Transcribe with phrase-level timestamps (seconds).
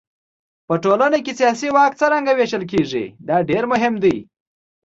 [0.67, 4.15] په ټولنه کې سیاسي واک څرنګه وېشل کېږي دا ډېر مهم دی.